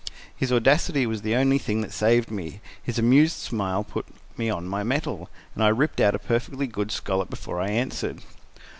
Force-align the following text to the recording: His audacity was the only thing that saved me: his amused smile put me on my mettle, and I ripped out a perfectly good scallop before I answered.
His 0.35 0.51
audacity 0.51 1.05
was 1.05 1.21
the 1.21 1.35
only 1.35 1.59
thing 1.59 1.81
that 1.81 1.93
saved 1.93 2.31
me: 2.31 2.59
his 2.81 2.97
amused 2.97 3.37
smile 3.37 3.83
put 3.83 4.07
me 4.35 4.49
on 4.49 4.67
my 4.67 4.81
mettle, 4.81 5.29
and 5.53 5.63
I 5.63 5.67
ripped 5.67 6.01
out 6.01 6.15
a 6.15 6.17
perfectly 6.17 6.65
good 6.65 6.91
scallop 6.91 7.29
before 7.29 7.61
I 7.61 7.67
answered. 7.69 8.23